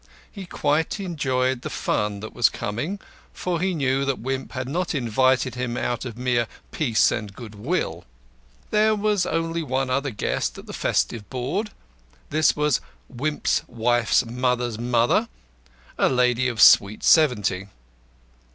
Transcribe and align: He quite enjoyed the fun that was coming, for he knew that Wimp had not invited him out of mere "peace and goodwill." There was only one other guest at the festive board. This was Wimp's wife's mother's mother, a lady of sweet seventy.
He 0.31 0.47
quite 0.47 0.99
enjoyed 0.99 1.61
the 1.61 1.69
fun 1.69 2.21
that 2.21 2.33
was 2.33 2.49
coming, 2.49 2.99
for 3.33 3.61
he 3.61 3.75
knew 3.75 4.03
that 4.05 4.17
Wimp 4.17 4.53
had 4.53 4.67
not 4.67 4.95
invited 4.95 5.53
him 5.53 5.77
out 5.77 6.05
of 6.05 6.17
mere 6.17 6.47
"peace 6.71 7.11
and 7.11 7.31
goodwill." 7.35 8.05
There 8.71 8.95
was 8.95 9.27
only 9.27 9.61
one 9.61 9.91
other 9.91 10.09
guest 10.09 10.57
at 10.57 10.65
the 10.65 10.73
festive 10.73 11.29
board. 11.29 11.69
This 12.31 12.55
was 12.55 12.81
Wimp's 13.09 13.61
wife's 13.67 14.25
mother's 14.25 14.79
mother, 14.79 15.27
a 15.99 16.09
lady 16.09 16.47
of 16.47 16.63
sweet 16.63 17.03
seventy. 17.03 17.67